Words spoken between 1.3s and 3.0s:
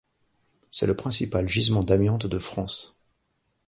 gisement d'amiante de France.